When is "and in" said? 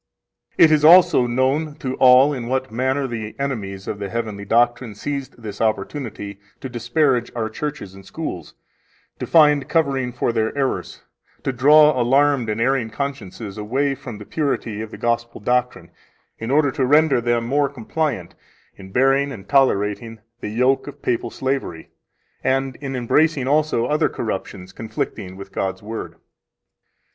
22.43-22.95